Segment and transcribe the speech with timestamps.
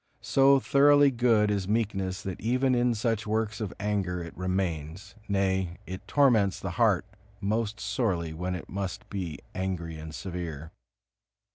[0.23, 5.77] So thoroughly good is meekness that even in such works of anger it remains, nay,
[5.85, 7.05] it torments the heart
[7.39, 10.71] most sorely when it must be angry and severe.